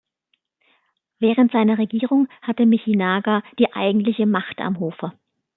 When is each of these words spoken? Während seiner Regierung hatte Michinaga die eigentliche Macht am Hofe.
Während 1.19 1.51
seiner 1.51 1.77
Regierung 1.77 2.27
hatte 2.41 2.65
Michinaga 2.65 3.43
die 3.59 3.71
eigentliche 3.71 4.25
Macht 4.25 4.57
am 4.57 4.79
Hofe. 4.79 5.13